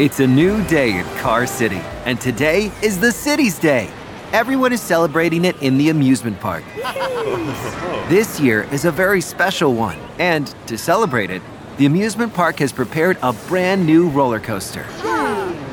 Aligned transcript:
It's 0.00 0.18
a 0.18 0.26
new 0.26 0.64
day 0.64 0.98
in 0.98 1.04
Car 1.18 1.46
City, 1.46 1.82
and 2.06 2.18
today 2.18 2.72
is 2.82 2.98
the 3.00 3.12
city's 3.12 3.58
day. 3.58 3.90
Everyone 4.32 4.72
is 4.72 4.80
celebrating 4.80 5.44
it 5.44 5.60
in 5.60 5.76
the 5.76 5.90
amusement 5.90 6.40
park. 6.40 6.64
this 8.08 8.40
year 8.40 8.62
is 8.72 8.86
a 8.86 8.90
very 8.90 9.20
special 9.20 9.74
one, 9.74 9.98
and 10.18 10.54
to 10.68 10.78
celebrate 10.78 11.28
it, 11.28 11.42
the 11.76 11.84
amusement 11.84 12.32
park 12.32 12.60
has 12.60 12.72
prepared 12.72 13.18
a 13.20 13.34
brand 13.46 13.84
new 13.84 14.08
roller 14.08 14.40
coaster. 14.40 14.86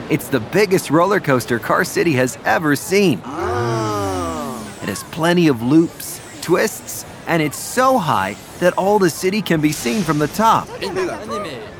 It's 0.09 0.27
the 0.27 0.41
biggest 0.41 0.91
roller 0.91 1.21
coaster 1.21 1.57
Car 1.57 1.85
City 1.85 2.11
has 2.15 2.37
ever 2.43 2.75
seen. 2.75 3.21
Oh. 3.23 4.77
It 4.83 4.89
has 4.89 5.03
plenty 5.03 5.47
of 5.47 5.61
loops, 5.61 6.19
twists, 6.41 7.05
and 7.27 7.41
it's 7.41 7.57
so 7.57 7.97
high 7.97 8.35
that 8.59 8.73
all 8.77 8.97
the 8.99 9.09
city 9.09 9.41
can 9.41 9.61
be 9.61 9.71
seen 9.71 10.01
from 10.01 10.17
the 10.17 10.27
top. 10.27 10.67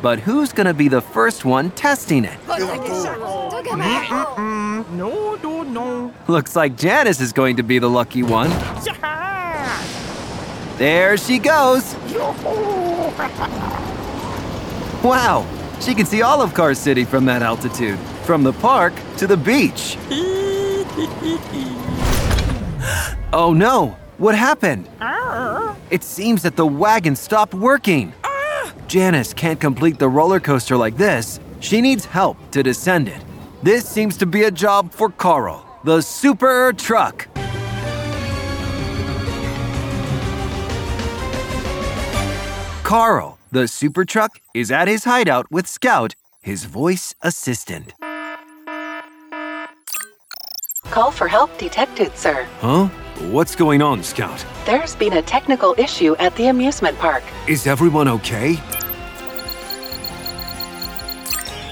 But 0.02 0.20
who's 0.20 0.54
gonna 0.54 0.74
be 0.74 0.88
the 0.90 1.02
first 1.02 1.46
one 1.46 1.72
testing 1.72 2.26
it? 2.26 2.38
No, 4.92 5.36
no, 5.42 5.64
no. 5.64 6.14
Looks 6.28 6.56
like 6.56 6.78
Janice 6.78 7.20
is 7.20 7.34
going 7.34 7.58
to 7.58 7.64
be 7.64 7.80
the 7.80 7.90
lucky 7.90 8.24
one. 8.24 8.50
There 10.78 11.18
she 11.18 11.40
goes. 11.40 11.96
Wow, 15.04 15.46
she 15.80 15.96
can 15.96 16.06
see 16.06 16.22
all 16.22 16.42
of 16.42 16.54
Car 16.54 16.74
City 16.74 17.04
from 17.06 17.26
that 17.26 17.42
altitude, 17.42 17.98
from 18.24 18.44
the 18.44 18.54
park 18.54 18.94
to 19.18 19.28
the 19.28 19.38
beach. 19.38 19.98
Oh 23.34 23.52
no, 23.54 23.98
what 24.18 24.36
happened? 24.36 24.90
Oh. 25.02 25.76
It 25.90 26.04
seems 26.04 26.42
that 26.44 26.56
the 26.56 26.66
wagon 26.66 27.16
stopped 27.16 27.54
working. 27.54 28.14
Ah. 28.24 28.74
Janice 28.88 29.34
can't 29.34 29.60
complete 29.60 30.00
the 30.00 30.10
roller 30.10 30.40
coaster 30.40 30.76
like 30.78 30.98
this. 30.98 31.40
She 31.60 31.82
needs 31.82 32.06
help 32.06 32.38
to 32.52 32.64
descend 32.64 33.08
it. 33.08 33.22
This 33.64 33.88
seems 33.88 34.18
to 34.18 34.26
be 34.26 34.44
a 34.44 34.52
job 34.52 34.92
for 34.92 35.10
Carl, 35.10 35.66
the 35.84 36.02
super 36.02 36.74
truck. 36.74 37.28
Carl, 42.84 43.38
the 43.52 43.68
super 43.68 44.06
truck, 44.06 44.40
is 44.54 44.72
at 44.72 44.88
his 44.88 45.04
hideout 45.04 45.52
with 45.52 45.68
Scout, 45.68 46.16
his 46.42 46.64
voice 46.64 47.14
assistant. 47.22 47.94
Call 50.92 51.12
for 51.12 51.28
help 51.28 51.58
detected, 51.58 52.16
sir. 52.18 52.48
Huh? 52.62 52.88
What's 53.32 53.56
going 53.56 53.82
on, 53.82 54.04
Scout? 54.04 54.46
There's 54.66 54.96
been 54.96 55.14
a 55.14 55.22
technical 55.22 55.76
issue 55.78 56.16
at 56.18 56.36
the 56.36 56.48
amusement 56.48 56.98
park. 57.00 57.24
Is 57.48 57.68
everyone 57.68 58.08
okay? 58.08 58.54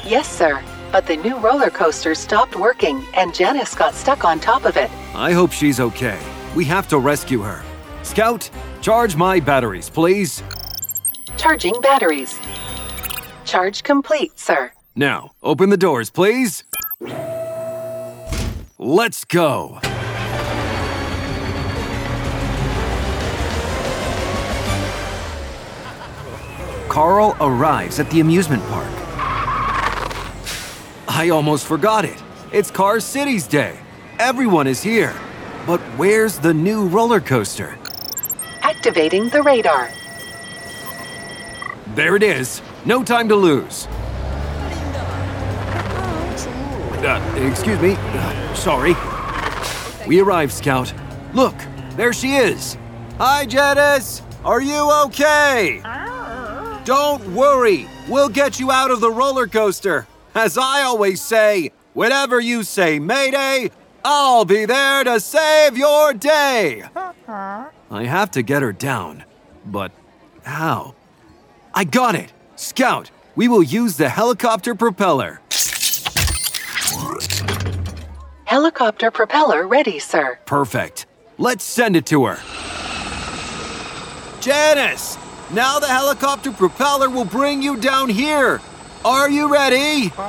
Yes, 0.05 0.27
sir. 0.27 0.61
But 0.91 1.08
the 1.08 1.17
new 1.17 1.38
roller 1.38 1.69
coaster 1.69 2.16
stopped 2.16 2.55
working 2.55 3.05
and 3.16 3.33
Janice 3.33 3.75
got 3.75 3.93
stuck 3.93 4.25
on 4.25 4.39
top 4.39 4.66
of 4.66 4.77
it. 4.77 4.89
I 5.13 5.31
hope 5.33 5.52
she's 5.52 5.80
okay. 5.80 6.19
We 6.55 6.66
have 6.66 6.88
to 6.89 6.99
rescue 6.99 7.41
her. 7.41 7.63
Scout, 8.03 8.49
charge 8.81 9.16
my 9.16 9.39
batteries, 9.39 9.89
please. 9.89 10.43
Charging 11.38 11.80
batteries. 11.81 12.38
Charge 13.45 13.83
complete, 13.83 14.38
sir. 14.39 14.71
Now, 14.95 15.31
open 15.43 15.69
the 15.69 15.77
doors, 15.77 16.09
please. 16.09 16.63
Let's 18.88 19.25
go. 19.25 19.80
Carl 26.88 27.36
arrives 27.42 28.00
at 28.00 28.08
the 28.11 28.19
amusement 28.19 28.61
park. 28.67 28.92
I 31.08 31.30
almost 31.33 31.66
forgot 31.66 32.05
it. 32.05 32.22
It's 32.52 32.69
Car 32.69 33.00
City's 33.00 33.47
day. 33.47 33.80
Everyone 34.19 34.67
is 34.67 34.83
here. 34.83 35.16
But 35.66 35.81
where's 35.97 36.38
the 36.38 36.54
new 36.54 36.86
roller 36.86 37.20
coaster? 37.20 37.80
Activating 38.61 39.30
the 39.30 39.42
radar. 39.42 39.89
There 41.95 42.15
it 42.15 42.21
is. 42.21 42.61
No 42.86 43.04
time 43.04 43.27
to 43.30 43.36
lose. 43.36 43.88
Uh, 47.04 47.48
excuse 47.50 47.80
me. 47.82 47.95
Uh, 47.98 48.54
sorry. 48.54 48.95
We 50.08 50.22
arrived, 50.22 50.54
Scout. 50.54 50.94
Look, 51.33 51.56
there 51.92 52.14
she 52.14 52.36
is. 52.36 52.78
Hi, 53.17 53.45
Janice. 53.45 54.22
Are 54.44 54.61
you 54.61 54.92
okay? 55.06 55.82
Don't 56.86 57.33
worry. 57.33 57.88
We'll 58.08 58.30
get 58.30 58.60
you 58.60 58.72
out 58.72 58.92
of 58.92 59.02
the 59.02 59.10
roller 59.11 59.48
coaster. 59.48 60.08
As 60.36 60.58
I 60.58 60.83
always 60.83 61.22
say, 61.22 61.72
whenever 61.94 62.39
you 62.39 62.64
say 62.64 63.00
Mayday, 63.00 63.72
I'll 64.04 64.45
be 64.45 64.66
there 64.66 65.04
to 65.04 65.20
save 65.20 65.77
your 65.77 66.14
day. 66.14 66.83
I 67.27 68.04
have 68.06 68.30
to 68.32 68.44
get 68.44 68.62
her 68.62 68.73
down. 68.73 69.23
But 69.66 69.92
how? 70.44 70.94
I 71.73 71.86
got 71.86 72.14
it! 72.16 72.32
Scout, 72.56 73.10
we 73.36 73.48
will 73.48 73.64
use 73.64 73.98
the 73.98 74.10
helicopter 74.10 74.76
propeller. 74.76 75.42
Helicopter 78.45 79.10
propeller 79.10 79.67
ready, 79.67 79.98
sir. 79.98 80.38
Perfect. 80.45 81.08
Let's 81.38 81.64
send 81.64 81.95
it 81.95 82.06
to 82.08 82.26
her. 82.26 82.38
Janice! 84.39 85.17
Now 85.52 85.80
the 85.80 85.88
helicopter 85.88 86.52
propeller 86.52 87.10
will 87.10 87.26
bring 87.26 87.61
you 87.61 87.76
down 87.76 88.08
here. 88.10 88.61
Are 89.04 89.30
you 89.30 89.52
ready? 89.52 90.11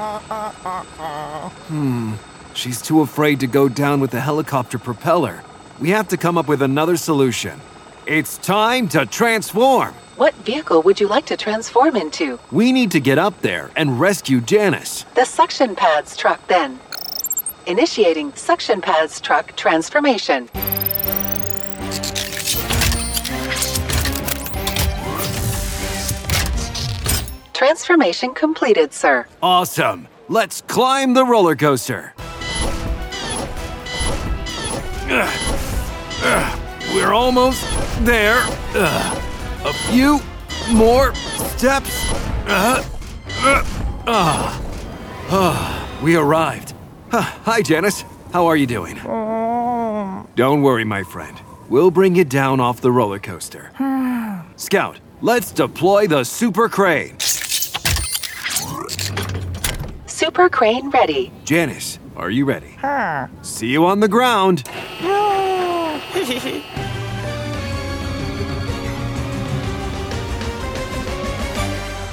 Hmm. 1.66 2.14
She's 2.54 2.80
too 2.80 3.00
afraid 3.02 3.40
to 3.40 3.46
go 3.46 3.68
down 3.68 4.00
with 4.00 4.12
the 4.12 4.20
helicopter 4.20 4.78
propeller. 4.78 5.42
We 5.78 5.90
have 5.90 6.08
to 6.08 6.16
come 6.16 6.38
up 6.38 6.48
with 6.48 6.62
another 6.62 6.96
solution. 6.96 7.60
It's 8.06 8.38
time 8.38 8.88
to 8.88 9.04
transform. 9.04 9.92
What 10.16 10.32
vehicle 10.36 10.80
would 10.82 11.00
you 11.00 11.08
like 11.08 11.26
to 11.26 11.36
transform 11.36 11.96
into? 11.96 12.38
We 12.50 12.72
need 12.72 12.90
to 12.92 13.00
get 13.00 13.18
up 13.18 13.42
there 13.42 13.70
and 13.76 14.00
rescue 14.00 14.40
Janice. 14.40 15.04
The 15.14 15.24
suction 15.26 15.76
pads 15.76 16.16
truck, 16.16 16.46
then. 16.46 16.78
Initiating 17.66 18.32
suction 18.34 18.80
pads 18.80 19.20
truck 19.20 19.56
transformation. 19.56 20.48
Transformation 27.52 28.34
completed, 28.34 28.92
sir. 28.92 29.26
Awesome. 29.42 30.06
Let's 30.28 30.60
climb 30.60 31.14
the 31.14 31.24
roller 31.24 31.56
coaster. 31.56 32.14
We're 36.94 37.12
almost 37.12 37.66
there. 38.04 38.44
A 38.74 39.72
few 39.90 40.20
more 40.70 41.14
steps. 41.16 42.12
Uh, 42.46 42.84
uh, 44.06 45.98
we 46.00 46.14
arrived. 46.14 46.74
Huh. 47.10 47.22
Hi, 47.22 47.62
Janice. 47.62 48.04
How 48.32 48.46
are 48.46 48.56
you 48.56 48.66
doing? 48.66 48.96
Don't 50.34 50.62
worry, 50.62 50.84
my 50.84 51.02
friend. 51.04 51.40
We'll 51.68 51.90
bring 51.90 52.14
you 52.16 52.24
down 52.24 52.60
off 52.60 52.80
the 52.80 52.90
roller 52.90 53.18
coaster. 53.18 53.70
Scout, 54.56 54.98
let's 55.20 55.52
deploy 55.52 56.06
the 56.08 56.24
super 56.24 56.68
crane. 56.68 57.18
Super 60.06 60.48
crane 60.48 60.90
ready. 60.90 61.30
Janice, 61.44 61.98
are 62.16 62.30
you 62.30 62.44
ready? 62.44 62.76
See 63.42 63.68
you 63.68 63.86
on 63.86 64.00
the 64.00 64.08
ground. 64.08 64.64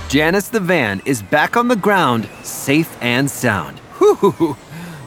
Janice 0.10 0.50
the 0.50 0.60
van 0.60 1.02
is 1.06 1.24
back 1.24 1.58
on 1.58 1.68
the 1.68 1.76
ground, 1.76 2.30
safe 2.44 2.96
and 3.02 3.30
sound. 3.30 3.80
Whew, 3.98 4.56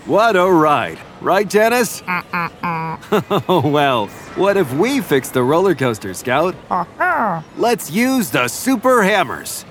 what 0.06 0.36
a 0.36 0.50
ride, 0.50 0.98
right, 1.20 1.48
Janice? 1.48 2.02
Uh, 2.02 2.22
uh, 2.32 2.48
uh. 2.62 3.42
oh, 3.48 3.68
well, 3.68 4.06
what 4.36 4.56
if 4.56 4.72
we 4.74 5.00
fix 5.00 5.30
the 5.30 5.42
roller 5.42 5.74
coaster, 5.74 6.14
Scout? 6.14 6.54
Uh-huh. 6.70 7.42
Let's 7.56 7.90
use 7.90 8.30
the 8.30 8.48
super 8.48 9.02
hammers. 9.02 9.64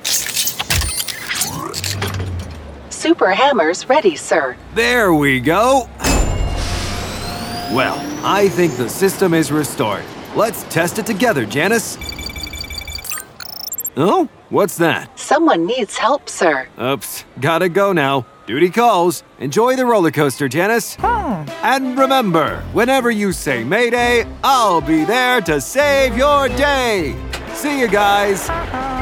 Super 2.90 3.32
hammers 3.32 3.88
ready, 3.88 4.16
sir. 4.16 4.58
There 4.74 5.14
we 5.14 5.40
go. 5.40 5.90
Well, 7.72 7.96
I 8.26 8.50
think 8.50 8.76
the 8.78 8.90
system 8.90 9.34
is 9.34 9.52
restored. 9.52 10.04
Let's 10.36 10.64
test 10.64 11.00
it 11.00 11.06
together, 11.06 11.46
Janice. 11.46 11.98
Oh, 13.98 14.28
what's 14.50 14.78
that? 14.78 15.18
Someone 15.18 15.66
needs 15.66 15.98
help, 15.98 16.28
sir. 16.28 16.68
Oops, 16.82 17.24
gotta 17.40 17.70
go 17.70 17.94
now. 17.94 18.26
Duty 18.46 18.70
calls. 18.70 19.24
Enjoy 19.40 19.76
the 19.76 19.86
roller 19.86 20.12
coaster, 20.12 20.48
Janice. 20.48 20.96
Hmm. 21.00 21.50
And 21.64 21.98
remember, 21.98 22.58
whenever 22.74 23.10
you 23.10 23.32
say 23.32 23.64
Mayday, 23.64 24.26
I'll 24.44 24.82
be 24.82 25.04
there 25.04 25.42
to 25.42 25.60
save 25.60 26.16
your 26.16 26.48
day. 26.50 27.16
See 27.54 27.80
you 27.80 27.88
guys. 27.88 28.50